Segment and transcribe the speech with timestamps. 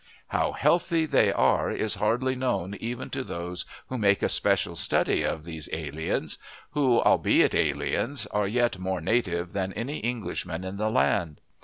[0.29, 5.21] How healthy they are is hardly known even to those who make a special study
[5.21, 6.39] of these aliens,
[6.71, 11.39] who, albeit aliens, are yet more native than any Englishman in the land.